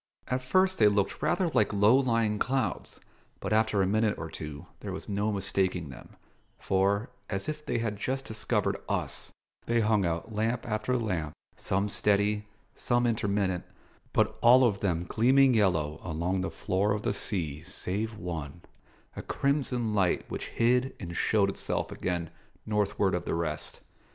[0.29, 2.99] At first they looked rather like low lying clouds,
[3.39, 6.15] but after a minute or two there was no mistaking them;
[6.57, 9.31] for, as if they had just discovered us,
[9.67, 13.63] they hung out lamp after lamp, some steady, some intermittent,
[14.11, 18.63] but all of them gleaming yellow along the floor of the sea save one,
[19.15, 22.31] a crimson light which hid and showed itself again
[22.65, 23.81] northward of the rest.